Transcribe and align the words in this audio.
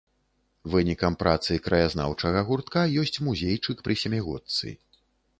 Вынікам 0.75 1.17
працы 1.23 1.57
краязнаўчага 1.67 2.41
гуртка 2.47 2.85
ёсць 3.01 3.19
музейчык 3.27 3.83
пры 3.89 3.93
сямігодцы. 4.05 4.73